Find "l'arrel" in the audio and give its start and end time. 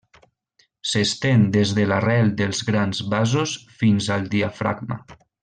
1.91-2.31